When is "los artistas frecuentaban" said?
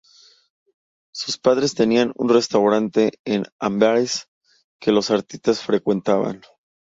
4.91-6.41